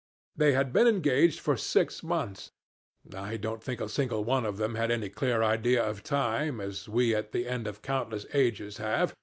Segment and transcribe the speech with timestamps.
[0.35, 2.49] They had been engaged for six months
[3.13, 6.89] (I don't think a single one of them had any clear idea of time, as
[6.89, 9.13] we at the end of countless ages have.